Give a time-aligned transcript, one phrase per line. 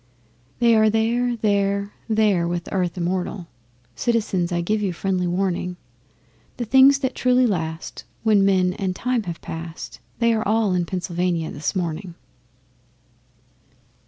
[0.57, 3.45] They are there, there, there with Earth immortal
[3.95, 5.77] (Citizens, I give you friendly warning).
[6.57, 10.87] The things that truly last when men and times have passed, They are all in
[10.87, 12.15] Pennsylvania this morning!